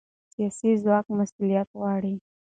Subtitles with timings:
[0.33, 2.13] سیاسي ځواک مسؤلیت غواړي